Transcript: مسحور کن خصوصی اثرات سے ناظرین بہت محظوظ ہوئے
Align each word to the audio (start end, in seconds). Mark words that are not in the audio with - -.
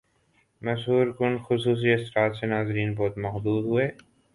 مسحور 0.61 1.07
کن 1.17 1.37
خصوصی 1.45 1.93
اثرات 1.93 2.35
سے 2.35 2.45
ناظرین 2.47 2.93
بہت 2.95 3.17
محظوظ 3.17 3.65
ہوئے 3.65 3.89